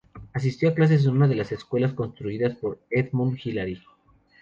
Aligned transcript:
Asistió 0.33 0.67
a 0.67 0.73
clases 0.73 1.05
en 1.05 1.11
una 1.11 1.27
de 1.27 1.35
las 1.35 1.51
escuelas 1.51 1.93
construidas 1.93 2.55
por 2.55 2.79
Edmund 2.89 3.37
Hillary. 3.37 3.83